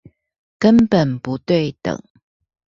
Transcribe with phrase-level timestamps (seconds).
[0.57, 2.01] 根本不對等